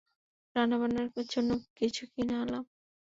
রান্নাবান্নার 0.55 1.07
জন্য 1.33 1.49
কিছু 1.77 2.03
কিনে 2.13 2.35
আনলাম! 2.35 2.63